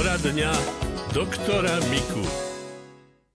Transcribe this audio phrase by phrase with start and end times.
[0.00, 0.48] Poradňa
[1.12, 2.24] doktora Miku.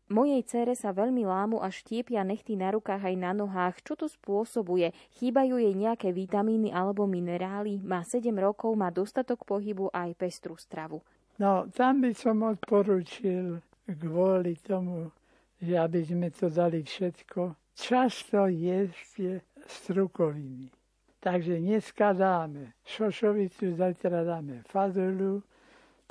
[0.10, 3.86] Mojej cére sa veľmi lámu a štiepia nechty na rukách aj na nohách.
[3.86, 4.90] Čo to spôsobuje?
[5.22, 7.78] Chýbajú jej nejaké vitamíny alebo minerály?
[7.86, 11.06] Má 7 rokov, má dostatok pohybu a aj pestru stravu.
[11.38, 15.14] No, tam by som odporučil kvôli tomu,
[15.62, 19.38] že aby sme to dali všetko, často jesť
[19.70, 20.74] strukoviny.
[21.22, 25.46] Takže dneska dáme šošovicu, zajtra dáme fazolu,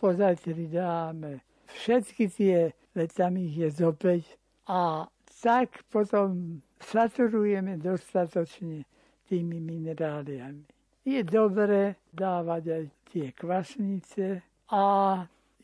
[0.05, 4.37] pozajtri dáme všetky tie, veď tam ich je zopäť,
[4.69, 5.09] a
[5.41, 8.85] tak potom saturujeme dostatočne
[9.29, 10.65] tými mineráliami.
[11.05, 14.41] Je dobré dávať aj tie kvasnice
[14.73, 14.85] a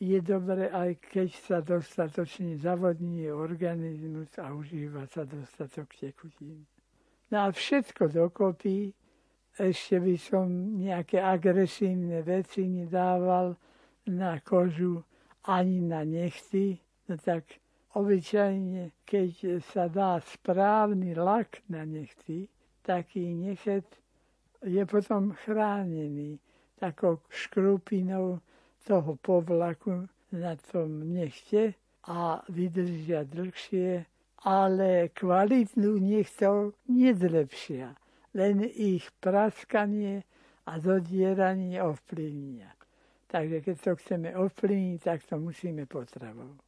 [0.01, 6.65] je dobré aj keď sa dostatočne zavodní organizmus a užíva sa dostatok tekutín.
[7.29, 8.93] No a všetko dokopy,
[9.57, 10.45] ešte by som
[10.77, 13.57] nejaké agresívne veci nedával,
[14.07, 15.03] na kožu
[15.43, 17.43] ani na nechty, no tak
[17.93, 22.47] obyčajne, keď sa dá správny lak na nechty,
[22.81, 23.85] taký nechet
[24.63, 26.39] je potom chránený
[26.79, 28.41] takou škrupinou
[28.85, 31.73] toho povlaku na tom nechte
[32.09, 34.05] a vydržia dlhšie,
[34.41, 37.93] ale kvalitnú nechtov nezlepšia,
[38.33, 40.25] len ich praskanie
[40.65, 42.80] a zodieranie ovplyvnia.
[43.31, 46.59] Takže keď to chceme ovplyvniť, tak to musíme potravou.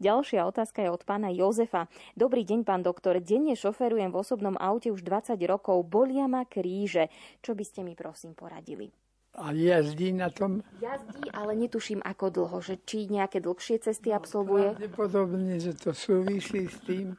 [0.00, 1.88] Ďalšia otázka je od pána Jozefa.
[2.16, 3.20] Dobrý deň, pán doktor.
[3.20, 5.84] Denne šoferujem v osobnom aute už 20 rokov.
[5.88, 7.12] Bolia ma kríže.
[7.40, 8.92] Čo by ste mi prosím poradili?
[9.36, 10.64] A jazdí na tom?
[10.80, 12.58] Jazdí, ale netuším ako dlho.
[12.60, 14.72] Že či nejaké dlhšie cesty no, absolvuje?
[14.76, 17.16] Pravdepodobne, že to súvisí s tým.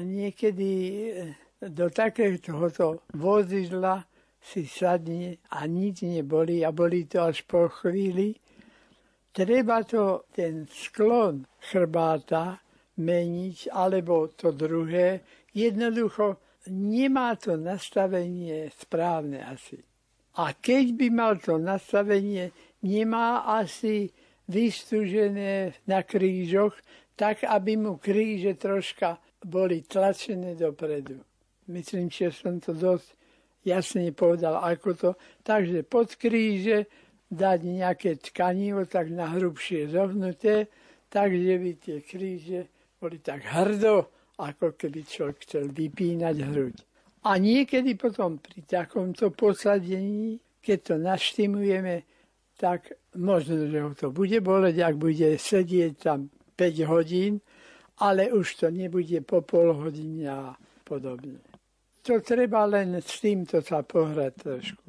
[0.00, 0.72] Niekedy
[1.60, 4.04] do takéhoto vozidla
[4.40, 8.34] si sadne a nič neboli a boli to až po chvíli.
[9.32, 12.58] Treba to, ten sklon chrbáta
[12.98, 15.22] meniť, alebo to druhé.
[15.54, 19.78] Jednoducho nemá to nastavenie správne asi.
[20.38, 22.50] A keď by mal to nastavenie,
[22.82, 24.10] nemá asi
[24.46, 26.74] vystúžené na krížoch,
[27.18, 31.18] tak aby mu kríže troška boli tlačené dopredu.
[31.68, 33.17] Myslím, že som to dosť
[33.68, 35.10] jasne povedal, ako to.
[35.44, 36.88] Takže pod kríže
[37.28, 40.72] dať nejaké tkanivo tak na hrubšie zohnuté,
[41.12, 42.60] takže by tie kríže
[42.96, 44.08] boli tak hrdo,
[44.40, 46.76] ako keby človek chcel vypínať hruď.
[47.28, 52.08] A niekedy potom pri takomto posadení, keď to naštimujeme,
[52.56, 57.44] tak možno, že ho to bude boleť, ak bude sedieť tam 5 hodín,
[58.00, 60.40] ale už to nebude po pol hodine a
[60.86, 61.47] podobne
[62.08, 64.88] to treba len s týmto sa pohrať trošku.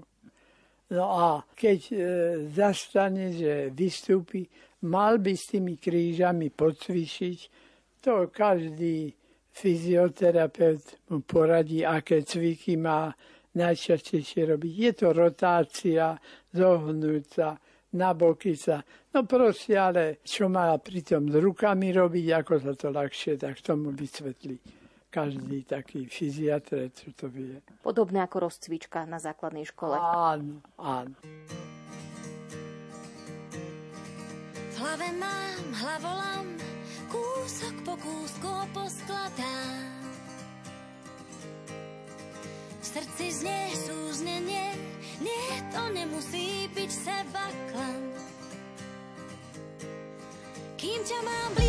[0.96, 1.96] No a keď e,
[2.48, 4.48] zastane, že vystúpi,
[4.88, 7.40] mal by s tými krížami podcvičiť,
[8.00, 9.12] to každý
[9.52, 13.12] fyzioterapeut mu poradí, aké cviky má
[13.52, 14.72] najčastejšie robiť.
[14.72, 16.16] Je to rotácia,
[16.56, 17.60] zohnúť sa,
[18.00, 18.80] na boky sa.
[19.12, 24.79] No proste, ale čo má pritom rukami robiť, ako sa to ľahšie, tak tomu vysvetlí
[25.10, 27.58] každý taký fyziatr, čo to vie.
[27.82, 29.98] Podobné ako rozcvička na základnej škole.
[29.98, 31.18] Áno, áno.
[34.70, 36.46] V hlave mám hlavolam,
[37.10, 39.90] kúsok po kúsku poskladám.
[42.80, 44.78] V srdci znie súznenie,
[45.20, 48.04] nie, to nemusí byť seba klam.
[50.80, 51.69] Kým ťa mám blízko,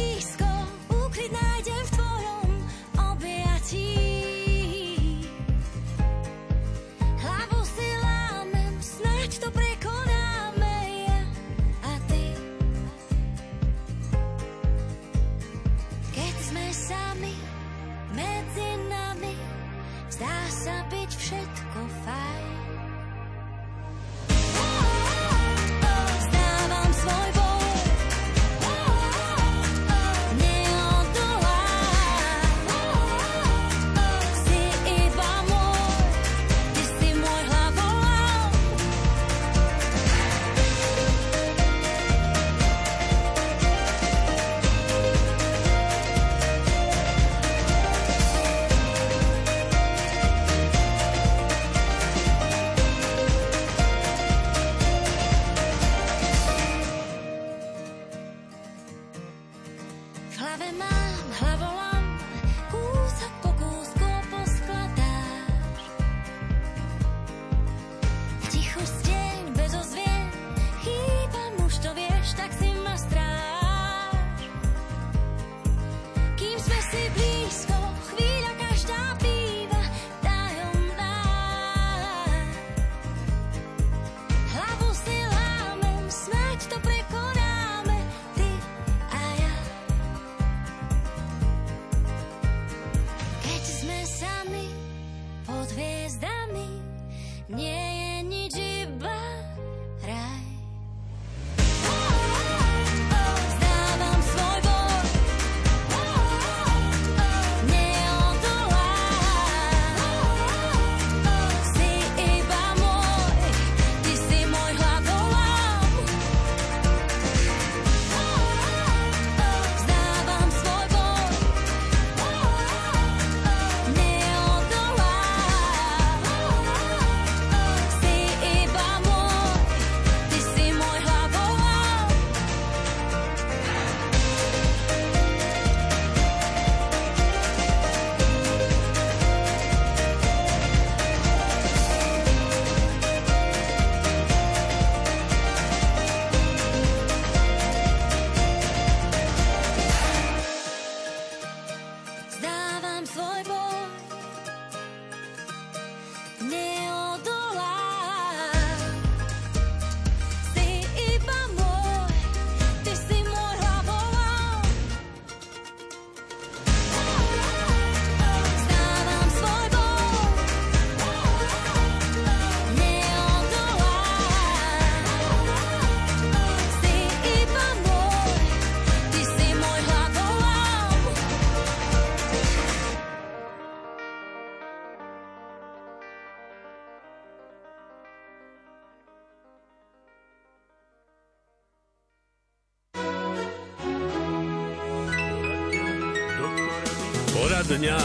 [197.80, 197.96] Dňa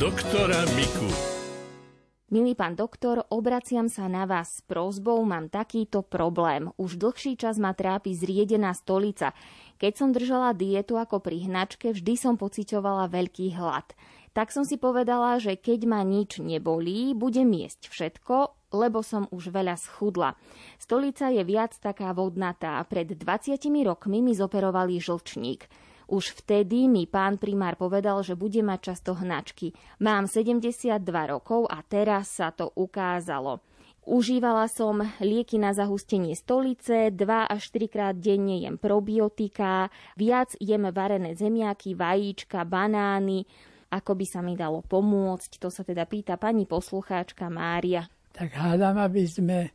[0.00, 1.04] doktora Miku.
[2.32, 6.72] Milý pán doktor, obraciam sa na vás s prozbou, mám takýto problém.
[6.80, 9.36] Už dlhší čas ma trápi zriedená stolica.
[9.76, 13.92] Keď som držala dietu ako pri hnačke, vždy som pocitovala veľký hlad.
[14.32, 19.52] Tak som si povedala, že keď ma nič nebolí, budem jesť všetko, lebo som už
[19.52, 20.40] veľa schudla.
[20.80, 22.80] Stolica je viac taká vodnatá.
[22.88, 25.68] Pred 20 rokmi mi zoperovali žlčník.
[26.10, 29.70] Už vtedy mi pán primár povedal, že bude mať často hnačky.
[30.02, 33.62] Mám 72 rokov a teraz sa to ukázalo.
[34.10, 39.86] Užívala som lieky na zahustenie stolice, 2 až 4 krát denne jem probiotika,
[40.18, 43.46] viac jem varené zemiaky, vajíčka, banány,
[43.94, 45.62] ako by sa mi dalo pomôcť.
[45.62, 48.02] To sa teda pýta pani poslucháčka Mária.
[48.34, 49.70] Tak hádam, aby sme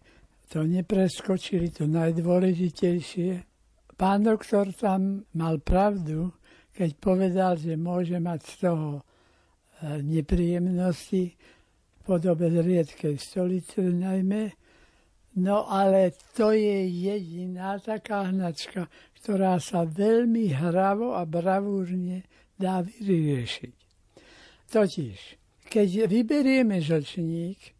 [0.51, 3.54] to nepreskočili, to najdôležitejšie.
[3.95, 6.35] Pán doktor tam mal pravdu,
[6.75, 9.01] keď povedal, že môže mať z toho e,
[10.03, 14.51] nepríjemnosti v podobe riedkej stolice najmä,
[15.39, 18.91] no ale to je jediná taká hnačka,
[19.23, 22.27] ktorá sa veľmi hravo a bravúrne
[22.59, 23.75] dá vyriešiť.
[24.75, 25.17] Totiž,
[25.71, 27.71] keď vyberieme žlčník,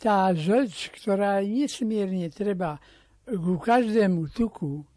[0.00, 2.80] tá žlč, ktorá je nesmierne treba
[3.28, 4.88] ku každému tuku,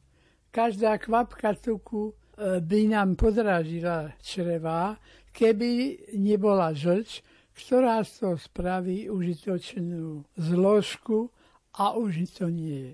[0.54, 5.02] Každá kvapka tuku e, by nám podrážila čreva,
[5.34, 7.26] keby nebola žlč,
[7.58, 11.34] ktorá z toho spraví užitočnú zložku
[11.74, 12.94] a už to nie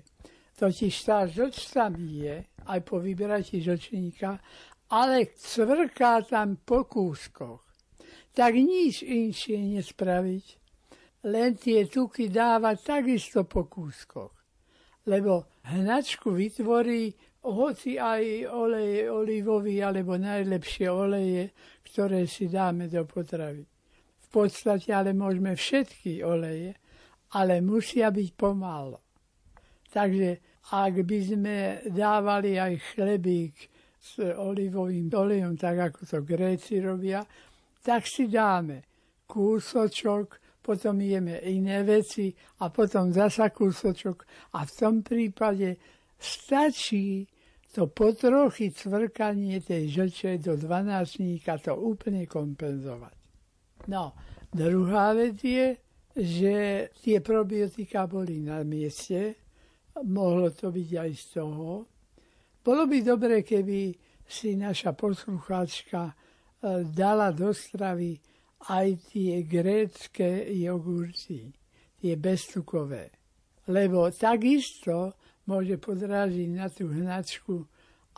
[0.56, 4.40] Totiž tá žlč tam je, aj po vyberatí žlčníka,
[4.88, 7.60] ale cvrká tam po kúskoch.
[8.32, 10.46] Tak nič inšie nespraviť,
[11.28, 14.32] len tie tuky dávať takisto po kúskoch.
[15.04, 21.56] Lebo hnačku vytvorí hoci aj oleje olivový alebo najlepšie oleje,
[21.88, 23.64] ktoré si dáme do potravy.
[24.20, 26.76] V podstate ale môžeme všetky oleje,
[27.34, 29.00] ale musia byť pomálo.
[29.90, 31.56] Takže ak by sme
[31.90, 33.54] dávali aj chlebík
[33.98, 37.24] s olivovým olejom, tak ako to Gréci robia,
[37.82, 38.86] tak si dáme
[39.26, 42.30] kúsočok, potom jeme iné veci
[42.60, 44.18] a potom zasa kúsočok.
[44.54, 45.80] A v tom prípade
[46.20, 47.24] stačí
[47.70, 53.14] to potrochy cvrkanie tej žlče do dvanáctníka to úplne kompenzovať.
[53.86, 54.12] No,
[54.50, 55.78] druhá vec je,
[56.18, 56.54] že
[56.98, 59.38] tie probiotika boli na mieste,
[60.02, 61.86] mohlo to byť aj z toho.
[62.60, 63.94] Bolo by dobre, keby
[64.26, 66.14] si naša poslucháčka e,
[66.90, 68.18] dala do stravy
[68.68, 71.54] aj tie grécké jogurty,
[72.02, 73.14] tie beztukové.
[73.70, 75.16] Lebo takisto
[75.46, 77.64] môže podrážiť na tú hnačku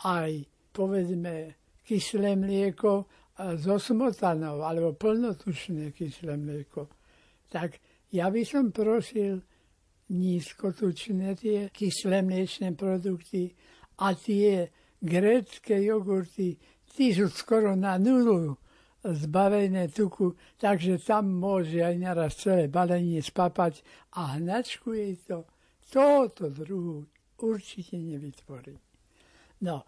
[0.03, 3.07] aj, povedzme, kyslé mlieko
[3.57, 6.89] zo smotanov, alebo plnotučné kyslé mlieko.
[7.49, 7.77] Tak
[8.13, 9.41] ja by som prosil
[10.13, 13.53] nízkotučné tie kyslé mliečné produkty
[13.97, 14.69] a tie
[15.01, 16.59] grécké jogurty,
[16.93, 18.53] tí sú skoro na nulu
[19.03, 23.83] zbavené tuku, takže tam môže aj naraz celé balenie spapať
[24.15, 25.43] a hnačku jej to
[25.91, 27.03] tohoto druhu
[27.43, 28.79] určite nevytvorí.
[29.67, 29.83] No,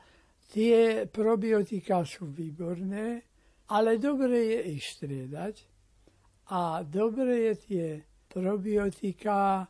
[0.51, 3.23] tie probiotika sú výborné,
[3.71, 5.55] ale dobre je ich striedať
[6.51, 7.87] a dobre je tie
[8.27, 9.65] probiotika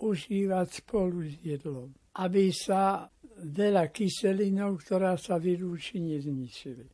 [0.00, 3.06] užívať spolu s jedlom, aby sa
[3.38, 6.86] veľa kyselinov, ktorá sa vylúči, nezničili.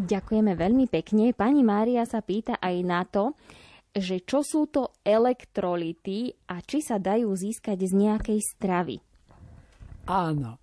[0.00, 1.34] Ďakujeme veľmi pekne.
[1.34, 3.36] Pani Mária sa pýta aj na to,
[3.90, 8.96] že čo sú to elektrolity a či sa dajú získať z nejakej stravy.
[10.10, 10.58] Áno.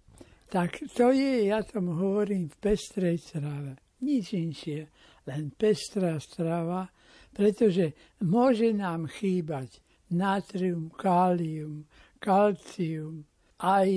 [0.51, 3.79] Tak to je, ja tomu hovorím, v pestrej strave.
[4.03, 4.91] Nič inšie,
[5.23, 6.91] len pestrá strava,
[7.31, 7.95] pretože
[8.27, 9.79] môže nám chýbať
[10.11, 11.87] natrium, kálium,
[12.19, 13.23] kalcium,
[13.63, 13.87] aj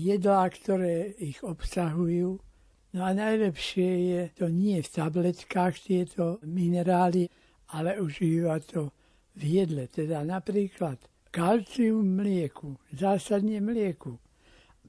[0.00, 2.40] jedlá, ktoré ich obsahujú.
[2.96, 7.28] No a najlepšie je to nie v tabletkách tieto minerály,
[7.76, 8.90] ale užívať to
[9.36, 9.84] v jedle.
[9.92, 10.98] Teda napríklad
[11.30, 14.18] kalcium mlieku, zásadne mlieku,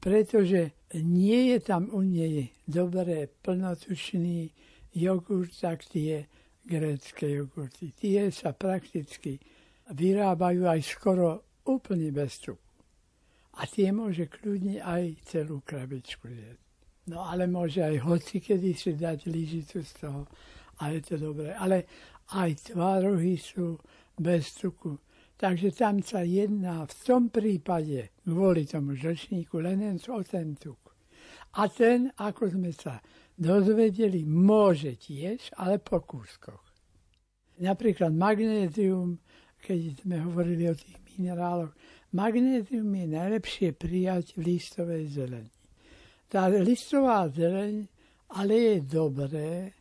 [0.02, 4.50] pretože nie je tam u nej dobré plnotučný
[4.98, 6.26] jogurt, tak tie
[6.66, 7.94] grécké jogurty.
[7.94, 9.38] Tie sa prakticky
[9.94, 11.30] vyrábajú aj skoro
[11.70, 12.60] úplne bez tuku.
[13.62, 16.66] A tie môže kľudne aj celú krabičku jesť.
[17.12, 20.26] No ale môže aj hoci kedy si dať lyžicu z toho
[20.80, 21.54] a je to dobré.
[21.54, 21.86] Ale
[22.34, 23.78] aj tvárohy sú
[24.18, 24.96] bez tuku.
[25.42, 30.94] Takže tam sa jedná v tom prípade kvôli tomu žlčníku len o ten tuk.
[31.58, 33.02] A ten, ako sme sa
[33.34, 36.62] dozvedeli, môže tiež, ale po kúskoch.
[37.58, 39.18] Napríklad magnézium,
[39.58, 41.74] keď sme hovorili o tých mineráloch,
[42.14, 45.58] magnézium je najlepšie prijať v listovej zeleni.
[46.30, 47.90] Tá listová zeleň
[48.32, 49.74] ale je dobré,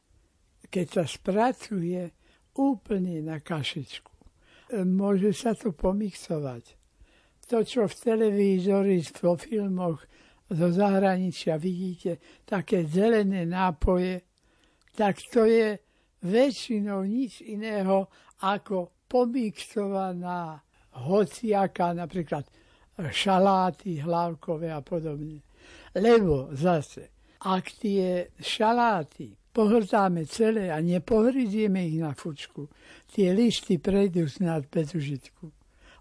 [0.70, 2.10] keď sa spracuje
[2.58, 4.09] úplne na kašičku.
[4.86, 6.78] Môže sa to pomixovať.
[7.50, 10.06] To, čo v televízori, vo filmoch
[10.46, 14.22] zo zahraničia vidíte, také zelené nápoje,
[14.94, 15.74] tak to je
[16.22, 18.06] väčšinou nič iného
[18.46, 20.62] ako pomixovaná
[21.02, 22.46] hociaká, napríklad
[23.10, 25.42] šaláty hlavkové a podobne.
[25.96, 27.10] Lebo zase,
[27.42, 32.70] ak tie šaláty pohrdáme celé a nepohryzieme ich na fučku,
[33.10, 35.50] tie listy prejdú snad bez užitku.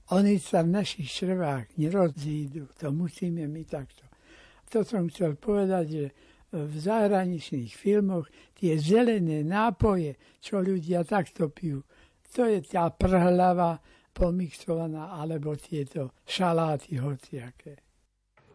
[0.10, 2.66] Oni sa v našich črvách nerozídu.
[2.82, 4.10] To musíme my takto.
[4.74, 6.06] To som chcel povedať, že
[6.50, 8.26] v zahraničných filmoch
[8.58, 11.86] tie zelené nápoje, čo ľudia takto pijú,
[12.34, 13.78] to je tá prhlava
[14.14, 17.89] pomixovaná, alebo tieto šaláty hociaké.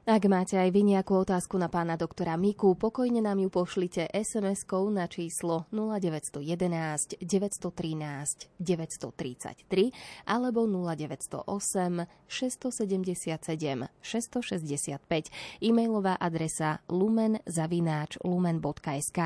[0.05, 4.93] Ak máte aj vy nejakú otázku na pána doktora Miku, pokojne nám ju pošlite SMS-kou
[4.93, 19.21] na číslo 0911 913 933 alebo 0908 677 665 e-mailová adresa lumen-lumen.sk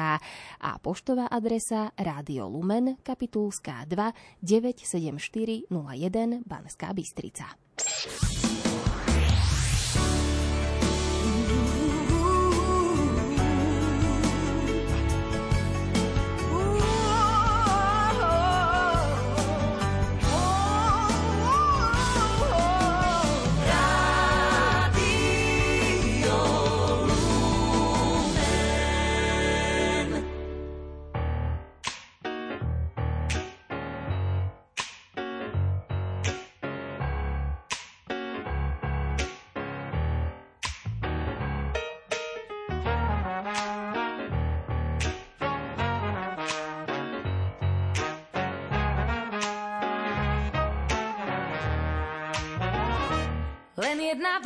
[0.62, 4.14] a poštová adresa Rádio Lumen, kapitulská 2
[4.46, 7.58] 97401 Banská Bystrica.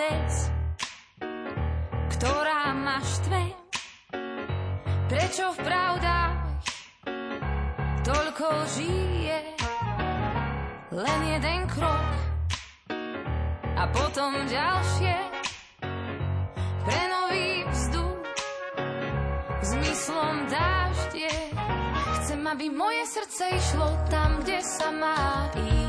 [0.03, 0.33] Vec,
[2.19, 3.43] ktorá ma štve.
[5.07, 6.39] Prečo v pravdách
[8.03, 9.39] toľko žije?
[10.93, 12.09] Len jeden krok
[13.79, 15.17] a potom ďalšie.
[16.83, 18.27] Pre nový vzduch
[19.63, 21.31] zmyslom dáždie.
[22.19, 25.82] Chcem, aby moje srdce išlo tam, kde sa má ísť.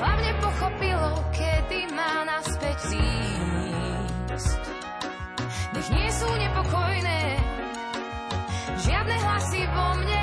[0.00, 4.62] Hlavne pochopilo, kedy má naspäť zísť.
[5.76, 7.20] Nech nie sú nepokojné
[8.80, 10.19] žiadne hlasy vo mne,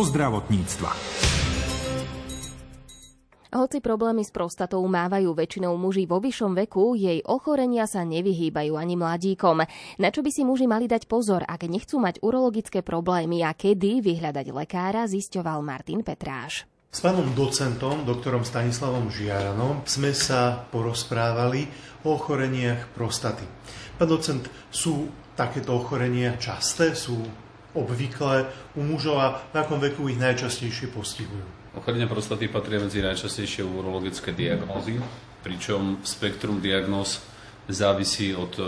[0.00, 0.90] zo zdravotníctva.
[3.52, 8.96] Hoci problémy s prostatou mávajú väčšinou muži vo vyššom veku, jej ochorenia sa nevyhýbajú ani
[8.96, 9.60] mladíkom.
[10.00, 14.00] Na čo by si muži mali dať pozor, ak nechcú mať urologické problémy a kedy
[14.00, 16.64] vyhľadať lekára, zisťoval Martin Petráš.
[16.88, 21.68] S pánom docentom, doktorom Stanislavom Žiaranom, sme sa porozprávali
[22.08, 23.44] o ochoreniach prostaty.
[24.00, 27.20] Pán docent, sú takéto ochorenia časté, sú
[27.74, 31.46] obvyklé u mužov a v akom veku ich najčastejšie postihujú?
[31.78, 34.98] Ochorenia prostaty patria medzi najčastejšie urologické diagnózy,
[35.46, 37.22] pričom spektrum diagnóz
[37.70, 38.62] závisí od e,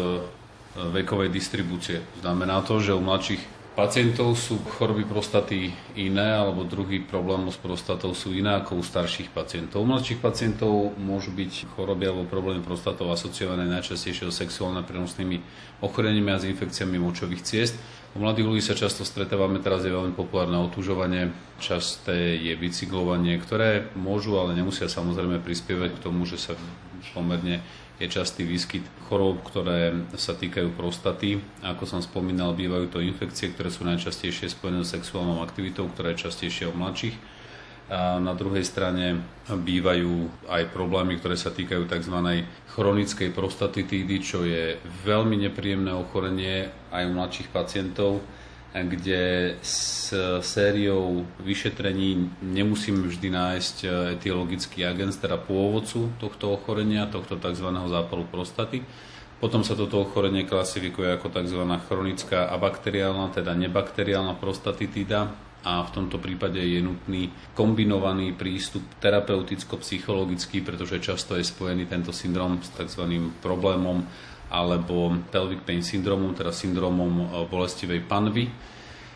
[0.94, 2.00] vekovej distribúcie.
[2.22, 8.12] Znamená to, že u mladších pacientov sú choroby prostaty iné, alebo druhý problém s prostatou
[8.12, 9.84] sú iné ako u starších pacientov.
[9.84, 15.40] U mladších pacientov môžu byť choroby alebo problémy prostatou asociované najčastejšie sexuálne prenosnými
[15.80, 17.74] ochoreniami a s infekciami močových ciest.
[18.12, 23.88] U mladých ľudí sa často stretávame, teraz je veľmi populárne otužovanie, časté je bicyklovanie, ktoré
[23.96, 26.52] môžu, ale nemusia samozrejme prispievať k tomu, že sa
[27.16, 27.64] pomerne
[28.02, 31.38] je častý výskyt chorób, ktoré sa týkajú prostaty.
[31.62, 36.26] Ako som spomínal, bývajú to infekcie, ktoré sú najčastejšie spojené s sexuálnou aktivitou, ktorá je
[36.26, 37.14] častejšie u mladších.
[37.92, 42.16] A na druhej strane bývajú aj problémy, ktoré sa týkajú tzv.
[42.72, 48.24] chronickej prostatitídy, čo je veľmi nepríjemné ochorenie aj u mladších pacientov,
[48.72, 53.76] kde s sériou vyšetrení nemusíme vždy nájsť
[54.16, 57.68] etiologický agens, teda pôvodcu tohto ochorenia, tohto tzv.
[57.68, 58.80] zápalu prostaty.
[59.42, 61.60] Potom sa toto ochorenie klasifikuje ako tzv.
[61.84, 70.98] chronická abakteriálna, teda nebakteriálna prostatitída, a v tomto prípade je nutný kombinovaný prístup terapeuticko-psychologický, pretože
[70.98, 73.06] často je spojený tento syndrom s tzv.
[73.38, 74.02] problémom
[74.52, 78.52] alebo pelvic pain syndromom, teda syndromom e, bolestivej panvy.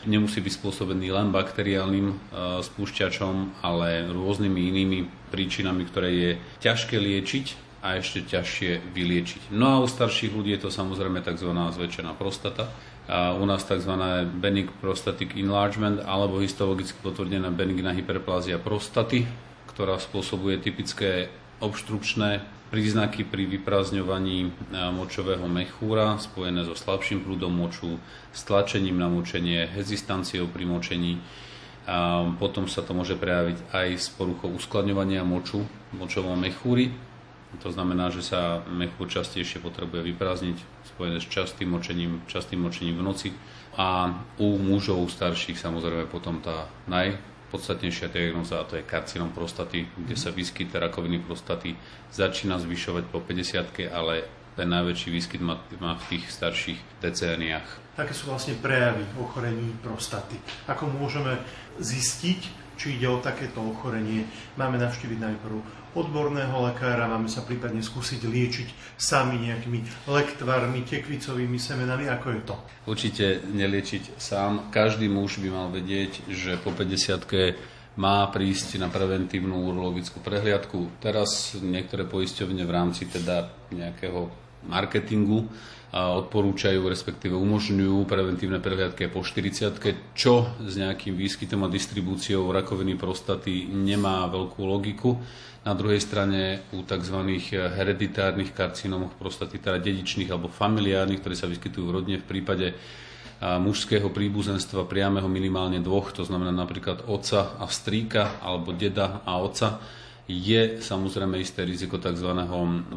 [0.09, 2.17] Nemusí byť spôsobený len bakteriálnym e,
[2.65, 6.31] spúšťačom, ale rôznymi inými príčinami, ktoré je
[6.65, 7.47] ťažké liečiť
[7.85, 9.53] a ešte ťažšie vyliečiť.
[9.53, 11.53] No a u starších ľudí je to samozrejme tzv.
[11.53, 12.73] zväčšená prostata,
[13.07, 13.93] a u nás tzv.
[14.35, 19.23] benign prostatic enlargement alebo histologicky potvrdená benigná hyperplázia prostaty,
[19.71, 21.31] ktorá spôsobuje typické
[21.63, 24.51] obštrukčné príznaky pri vyprázdňovaní
[24.93, 28.03] močového mechúra spojené so slabším prúdom moču,
[28.35, 31.23] stlačením na močenie, hezistanciou pri močení.
[31.87, 36.91] A potom sa to môže prejaviť aj s poruchou uskladňovania moču v močovom mechúri,
[37.63, 40.57] to znamená, že sa mechúr častejšie potrebuje vyprázdniť,
[40.93, 43.29] spojené s častým močením, častým močením v noci.
[43.77, 46.69] A u mužov starších samozrejme potom tá
[47.57, 51.73] najpodstatnejšia diagnoza, a to je karcinom prostaty, kde sa výskyt rakoviny prostaty
[52.13, 57.97] začína zvyšovať po 50 ale ten najväčší výskyt má, má v tých starších decéniách.
[57.97, 60.37] Aké sú vlastne prejavy ochorení prostaty?
[60.69, 61.41] Ako môžeme
[61.81, 64.29] zistiť, či ide o takéto ochorenie?
[64.61, 65.57] Máme navštíviť najprv
[65.97, 68.69] odborného lekára, máme sa prípadne skúsiť liečiť
[69.01, 72.55] sami nejakými lektvarmi, tekvicovými semenami, ako je to?
[72.85, 74.69] Určite neliečiť sám.
[74.69, 81.01] Každý muž by mal vedieť, že po 50 má prísť na preventívnu urologickú prehliadku.
[81.01, 85.45] Teraz niektoré poisťovne v rámci teda nejakého marketingu
[85.97, 89.77] odporúčajú, respektíve umožňujú preventívne prehliadky po 40
[90.13, 95.17] čo s nejakým výskytom a distribúciou rakoviny prostaty nemá veľkú logiku.
[95.65, 97.17] Na druhej strane u tzv.
[97.51, 102.77] hereditárnych karcinómoch prostaty, teda dedičných alebo familiárnych, ktoré sa vyskytujú v rodine v prípade
[103.41, 109.77] mužského príbuzenstva priameho minimálne dvoch, to znamená napríklad otca a strýka alebo deda a otca,
[110.27, 112.27] je samozrejme isté riziko tzv.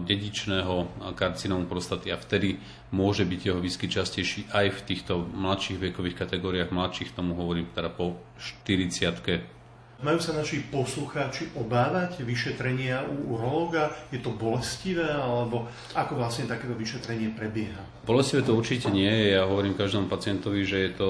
[0.06, 0.76] dedičného
[1.14, 2.58] karcinómu prostaty a vtedy
[2.90, 7.94] môže byť jeho výskyt častejší aj v týchto mladších vekových kategóriách, mladších tomu hovorím teda
[7.94, 8.18] po
[8.66, 9.60] 40
[10.00, 13.92] majú sa naši poslucháči obávať vyšetrenia u urológa?
[14.16, 17.84] Je to bolestivé, alebo ako vlastne takéto vyšetrenie prebieha?
[18.08, 19.36] Bolestivé to určite nie je.
[19.36, 21.10] Ja hovorím každému pacientovi, že je to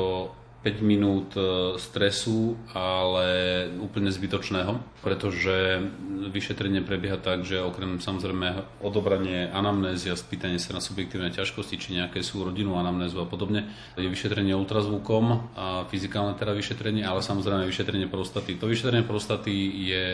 [0.60, 3.28] 5 minút e, stresu, ale
[3.80, 5.80] úplne zbytočného, pretože
[6.28, 11.96] vyšetrenie prebieha tak, že okrem samozrejme odobranie anamnézy a spýtanie sa na subjektívne ťažkosti, či
[11.96, 17.64] nejaké sú rodinu anamnézu a podobne, je vyšetrenie ultrazvukom a fyzikálne teda vyšetrenie, ale samozrejme
[17.64, 18.60] vyšetrenie prostaty.
[18.60, 19.56] To vyšetrenie prostaty
[19.88, 20.06] je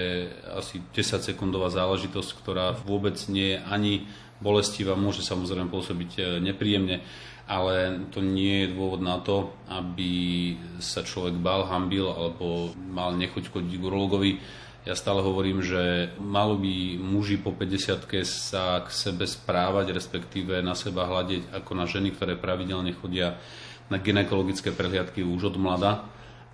[0.54, 3.94] asi 10 sekundová záležitosť, ktorá vôbec nie je ani
[4.40, 7.00] bolestivá, môže samozrejme pôsobiť e, nepríjemne,
[7.46, 13.54] ale to nie je dôvod na to, aby sa človek bál, hambil alebo mal nechuť
[13.54, 14.42] chodiť k urologovi.
[14.86, 20.78] Ja stále hovorím, že malo by muži po 50 sa k sebe správať, respektíve na
[20.78, 23.42] seba hľadiť ako na ženy, ktoré pravidelne chodia
[23.90, 26.06] na ginekologické prehliadky už od mlada.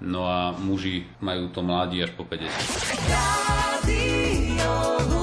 [0.02, 5.21] No a muži majú to mladí až po 50.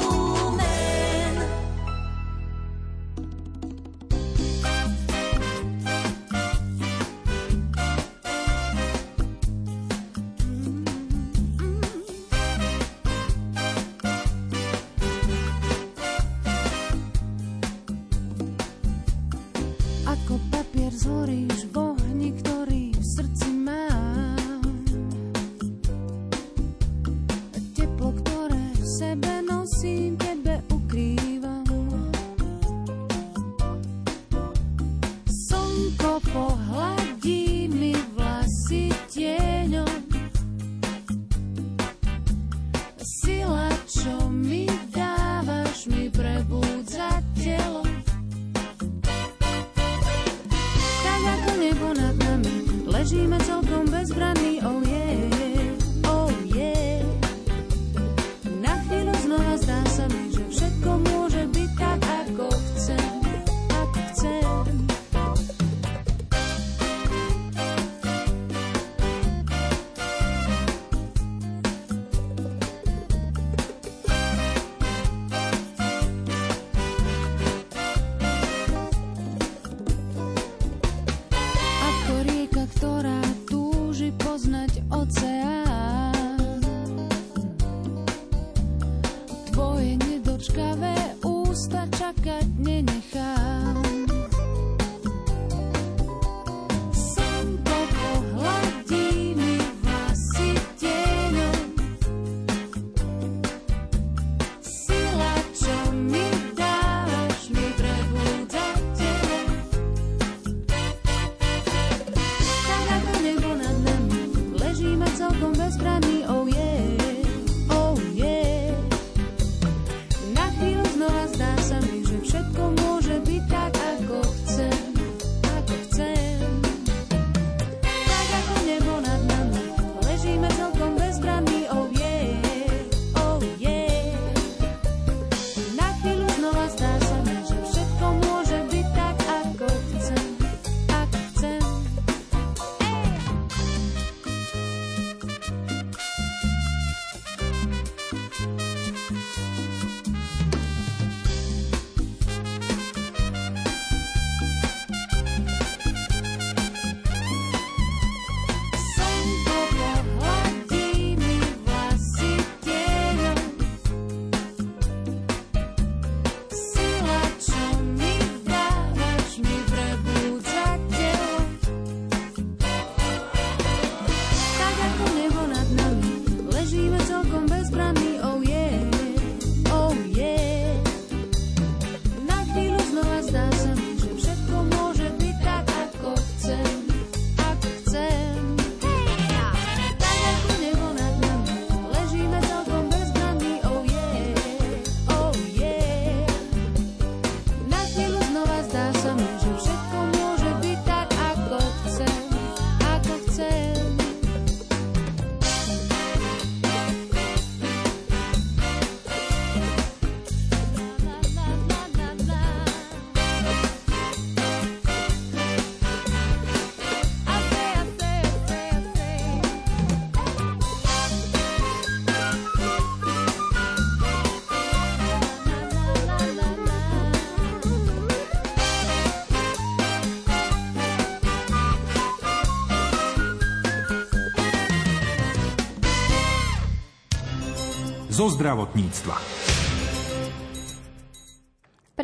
[238.18, 239.37] zo zdravotníctva.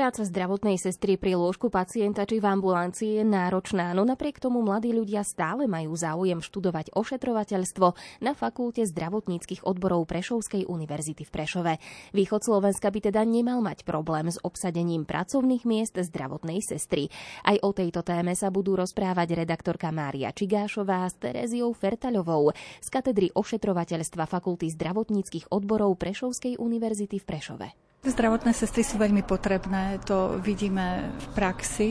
[0.05, 4.93] Práca zdravotnej sestry pri lôžku pacienta či v ambulancii je náročná, no napriek tomu mladí
[4.93, 11.73] ľudia stále majú záujem študovať ošetrovateľstvo na Fakulte zdravotníckých odborov Prešovskej univerzity v Prešove.
[12.12, 17.09] Východ Slovenska by teda nemal mať problém s obsadením pracovných miest zdravotnej sestry.
[17.40, 22.53] Aj o tejto téme sa budú rozprávať redaktorka Mária Čigášová s Tereziou Fertaľovou
[22.85, 27.84] z katedry ošetrovateľstva Fakulty zdravotníckých odborov Prešovskej univerzity v Prešove.
[28.05, 31.88] Zdravotné sestry sú veľmi potrebné, to vidíme v praxi.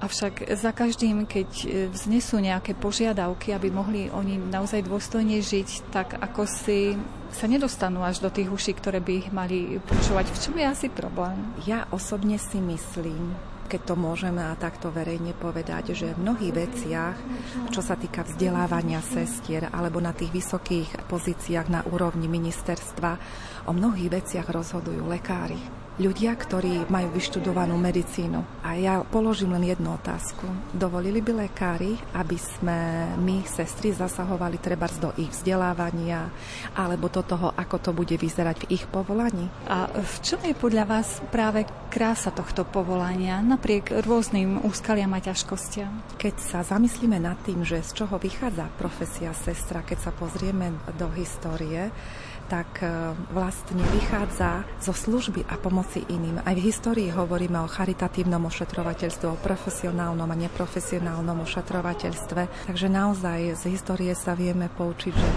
[0.00, 1.48] Avšak za každým, keď
[1.92, 6.96] vznesú nejaké požiadavky, aby mohli oni naozaj dôstojne žiť, tak ako si
[7.28, 10.32] sa nedostanú až do tých uší, ktoré by ich mali počúvať.
[10.32, 11.36] V čom je asi problém?
[11.68, 13.36] Ja osobne si myslím,
[13.70, 17.16] keď to môžeme a takto verejne povedať, že v mnohých veciach,
[17.70, 23.12] čo sa týka vzdelávania sestier alebo na tých vysokých pozíciách na úrovni ministerstva,
[23.70, 28.64] o mnohých veciach rozhodujú lekári ľudia, ktorí majú vyštudovanú medicínu.
[28.64, 30.48] A ja položím len jednu otázku.
[30.72, 36.32] Dovolili by lekári, aby sme my, sestry, zasahovali treba do ich vzdelávania
[36.72, 39.52] alebo do toho, ako to bude vyzerať v ich povolaní?
[39.68, 46.16] A v čom je podľa vás práve krása tohto povolania napriek rôznym úskaliam a ťažkostiam?
[46.16, 51.12] Keď sa zamyslíme nad tým, že z čoho vychádza profesia sestra, keď sa pozrieme do
[51.12, 51.92] histórie,
[52.50, 56.42] tak e, vlastne vychádza zo služby a pomoci iným.
[56.42, 62.66] Aj v histórii hovoríme o charitatívnom ošetrovateľstve, o profesionálnom a neprofesionálnom ošetrovateľstve.
[62.66, 65.28] Takže naozaj z histórie sa vieme poučiť, že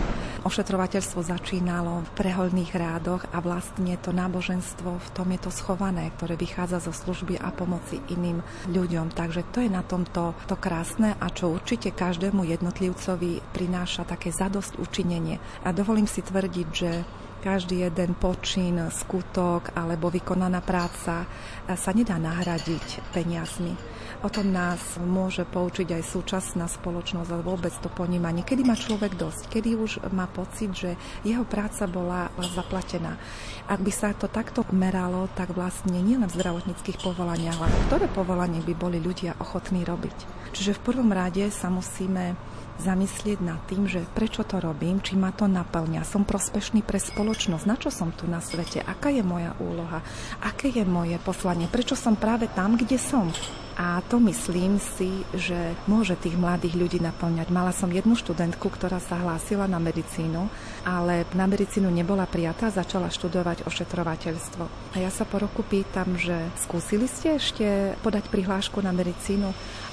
[0.43, 6.33] ošetrovateľstvo začínalo v preholných rádoch a vlastne to náboženstvo v tom je to schované, ktoré
[6.33, 9.13] vychádza zo služby a pomoci iným ľuďom.
[9.13, 14.81] Takže to je na tomto to krásne a čo určite každému jednotlivcovi prináša také zadosť
[14.81, 15.37] učinenie.
[15.63, 17.02] A dovolím si tvrdiť, že
[17.43, 21.27] každý jeden počin, skutok alebo vykonaná práca
[21.67, 23.75] sa nedá nahradiť peniazmi.
[24.23, 28.47] O tom nás môže poučiť aj súčasná spoločnosť, ale vôbec to ponímanie.
[28.47, 29.51] Kedy má človek dosť?
[29.51, 30.95] Kedy už má pocit, že
[31.27, 33.19] jeho práca bola zaplatená?
[33.67, 38.63] Ak by sa to takto meralo, tak vlastne nielen v zdravotníckých povolaniach, ale ktoré povolanie
[38.63, 40.47] by boli ľudia ochotní robiť.
[40.55, 42.39] Čiže v prvom rade sa musíme
[42.81, 47.65] zamyslieť nad tým, že prečo to robím, či ma to naplňa, som prospešný pre spoločnosť,
[47.69, 50.01] na čo som tu na svete, aká je moja úloha,
[50.41, 53.29] aké je moje poslanie, prečo som práve tam, kde som.
[53.73, 57.49] A to myslím si, že môže tých mladých ľudí naplňať.
[57.49, 60.45] Mala som jednu študentku, ktorá sa hlásila na medicínu,
[60.85, 64.63] ale na medicínu nebola prijatá, začala študovať ošetrovateľstvo.
[64.93, 69.49] A ja sa po roku pýtam, že skúsili ste ešte podať prihlášku na medicínu?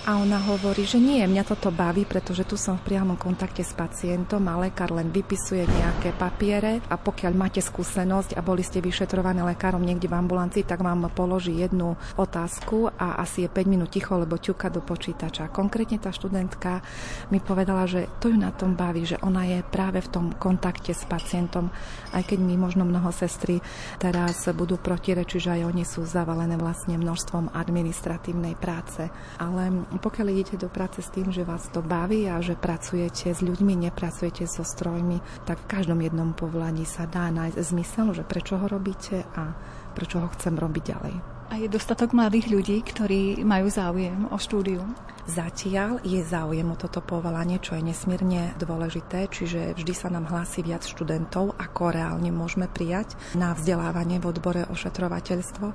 [0.08, 3.76] A ona hovorí, že nie, mňa toto baví, pretože tu som v priamom kontakte s
[3.76, 9.44] pacientom a lekár len vypisuje nejaké papiere a pokiaľ máte skúsenosť a boli ste vyšetrované
[9.44, 14.16] lekárom niekde v ambulancii, tak vám položí jednu otázku a asi je 5 minút ticho,
[14.16, 15.52] lebo ťuka do počítača.
[15.52, 16.80] Konkrétne tá študentka
[17.28, 20.96] mi povedala, že to ju na tom baví, že ona je práve v tom kontakte
[20.96, 21.68] s pacientom,
[22.16, 23.60] aj keď my možno mnoho sestry
[24.00, 29.12] teraz budú protirečiť, že aj oni sú zavalené vlastne množstvom administratívnej práce.
[29.36, 33.42] Ale pokiaľ idete do práce s tým, že vás to baví a že pracujete s
[33.42, 38.54] ľuďmi, nepracujete so strojmi, tak v každom jednom povolaní sa dá nájsť zmysel, že prečo
[38.54, 39.50] ho robíte a
[39.98, 41.14] prečo ho chcem robiť ďalej.
[41.50, 44.94] A je dostatok mladých ľudí, ktorí majú záujem o štúdium?
[45.30, 50.58] Zatiaľ je záujem o toto povolanie, čo je nesmierne dôležité, čiže vždy sa nám hlási
[50.66, 55.66] viac študentov, ako reálne môžeme prijať na vzdelávanie v odbore ošetrovateľstvo.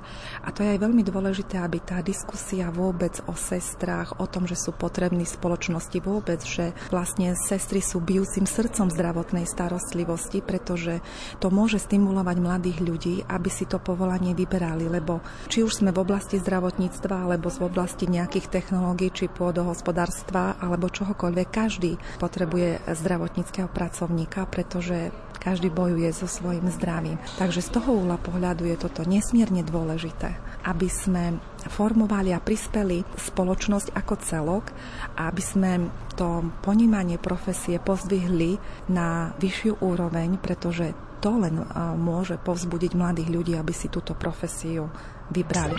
[0.44, 4.60] A to je aj veľmi dôležité, aby tá diskusia vôbec o sestrách, o tom, že
[4.60, 11.00] sú potrební spoločnosti vôbec, že vlastne sestry sú bijúcim srdcom zdravotnej starostlivosti, pretože
[11.40, 16.04] to môže stimulovať mladých ľudí, aby si to povolanie vyberali, lebo či už sme v
[16.04, 21.48] oblasti zdravotníctva alebo v oblasti nejakých technológií či pôdohospodárstva alebo čohokoľvek.
[21.54, 27.22] Každý potrebuje zdravotníckého pracovníka, pretože každý bojuje so svojím zdravím.
[27.38, 30.34] Takže z toho úla pohľadu je toto nesmierne dôležité,
[30.66, 31.38] aby sme
[31.70, 34.74] formovali a prispeli spoločnosť ako celok
[35.14, 35.72] a aby sme
[36.18, 38.58] to ponímanie profesie pozdvihli
[38.90, 40.90] na vyššiu úroveň, pretože
[41.22, 41.62] to len
[41.94, 44.90] môže povzbudiť mladých ľudí, aby si túto profesiu
[45.30, 45.78] vybrali.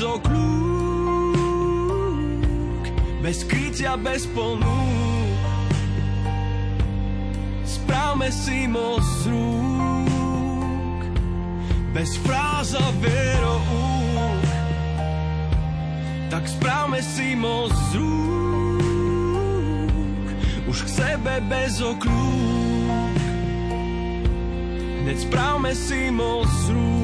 [0.00, 1.84] Bez okľúk,
[3.20, 5.36] bez krytia, bez ponúk.
[7.68, 11.04] Správme si z rúk,
[11.92, 14.40] bez fráz a veroúk.
[16.32, 18.80] Tak správme si moc rúk,
[20.64, 23.20] už k sebe bez okľúk.
[25.04, 26.99] Hneď správme si moc rúk.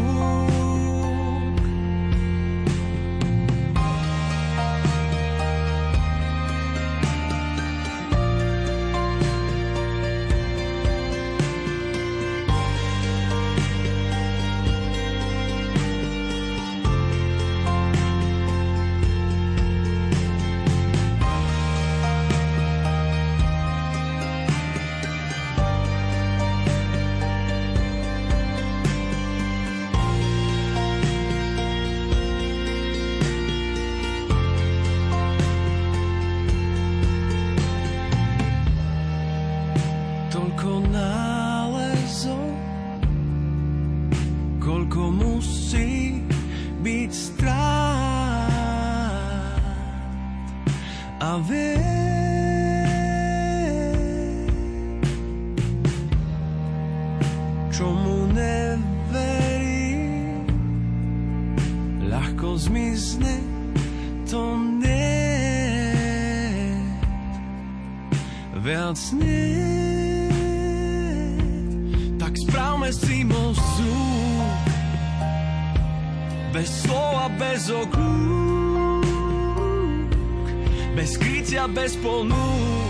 [68.96, 70.28] Viac nie.
[72.16, 73.60] Tak správme si moc
[76.56, 79.04] bez slova, bez okľúk,
[80.96, 82.88] bez krytia, bez ponúk.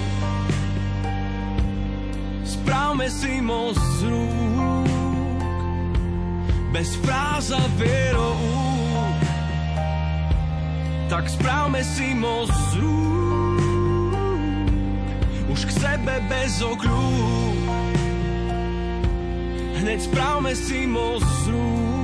[2.47, 3.79] Správme si moc
[6.71, 9.19] bez fráz a veroúk.
[11.11, 12.53] Tak správme si moc
[16.07, 17.59] sebe bez okľúk.
[19.83, 21.96] Hneď správme si moc rúk.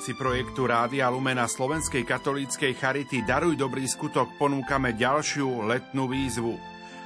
[0.00, 6.56] Rámci projektu Rádia Lumena Slovenskej katolíckej charity Daruj dobrý skutok ponúkame ďalšiu letnú výzvu.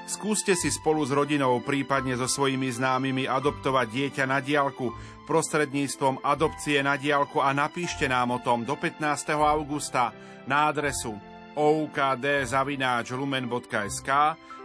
[0.07, 4.95] Skúste si spolu s rodinou, prípadne so svojimi známymi adoptovať dieťa na diálku
[5.27, 9.03] prostredníctvom adopcie na diálku a napíšte nám o tom do 15.
[9.43, 10.15] augusta
[10.47, 11.19] na adresu
[11.59, 13.11] oukd.lumen.sk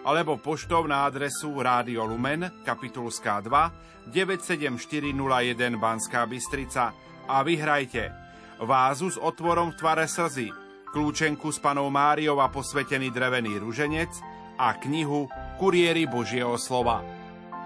[0.05, 6.93] alebo poštou na adresu Rádio Lumen, kapitulská 2, 97401 Banská Bystrica
[7.25, 8.18] a vyhrajte
[8.63, 10.51] vázu s otvorom v tvare slzy,
[10.91, 14.11] kľúčenku s panou Máriou a posvetený drevený ruženec
[14.59, 17.03] a knihu Kuriéry Božieho slova.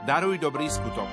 [0.03, 1.07] Daruj dobrý skutok.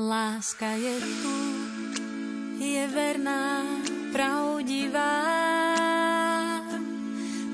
[0.00, 1.36] Láska je tu,
[2.56, 3.62] je verná,
[4.12, 5.12] pravdivá.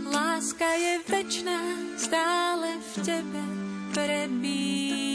[0.07, 1.61] Láska je večná,
[1.99, 3.43] stále v tebe
[3.91, 5.06] prebýva.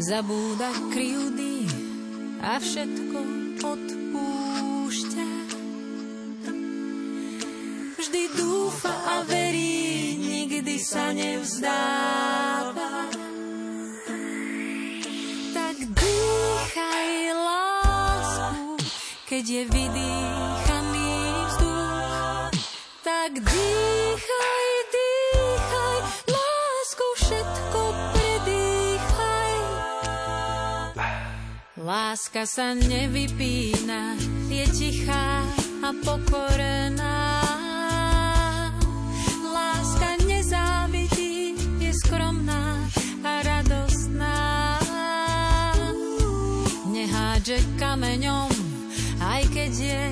[0.00, 1.68] Zabúda kryjúdy
[2.40, 3.20] a všetko
[3.60, 5.28] odpúšťa.
[8.00, 13.12] Vždy dúfa a verí, nikdy sa nevzdáva.
[15.52, 18.80] Tak dýchaj lásku,
[19.28, 21.12] keď je vydýchaný
[21.44, 22.56] vzduch.
[23.04, 23.99] Tak dýchaj.
[31.80, 34.12] Láska sa nevypína,
[34.52, 35.40] je tichá
[35.80, 37.40] a pokorená.
[39.48, 42.84] Láska nezávidí, je skromná
[43.24, 44.76] a radostná.
[46.92, 48.52] Nehádže kameňom,
[49.24, 50.04] aj keď je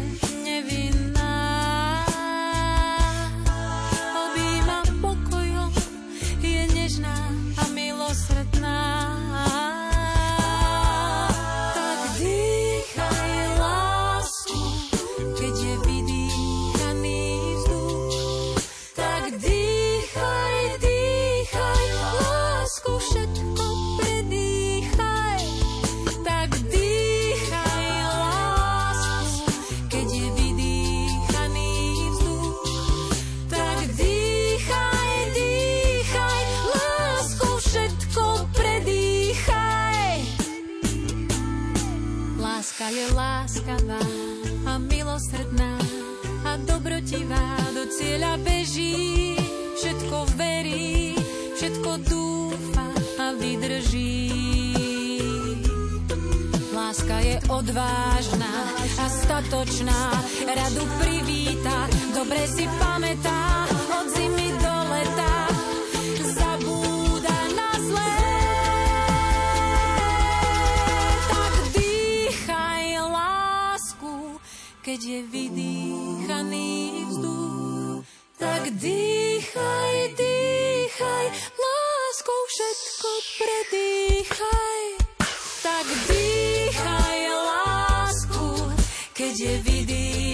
[45.29, 45.77] milosrdná
[46.45, 49.37] a dobrotivá do cieľa beží.
[49.77, 51.15] Všetko verí,
[51.57, 52.89] všetko dúfa
[53.21, 54.33] a vydrží.
[56.73, 58.53] Láska je odvážna
[58.97, 60.01] a statočná,
[60.49, 61.85] radu privíta,
[62.17, 65.48] dobre si pamätá od zimy do leta.
[74.99, 76.71] Keď je vydýchaný
[77.07, 78.03] vzduch.
[78.35, 84.83] Tak dýchaj, dýchaj, láskou všetko predýchaj.
[85.63, 88.47] Tak dýchaj lásku,
[89.15, 90.28] keď je vydýchaný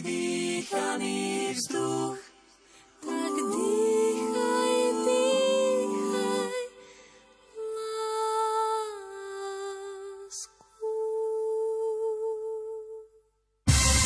[0.00, 2.29] vydýchaný vzduch.